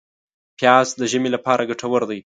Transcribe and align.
پیاز 0.57 0.87
د 0.99 1.01
ژمي 1.11 1.29
لپاره 1.35 1.67
ګټور 1.69 2.01
دی 2.09 2.19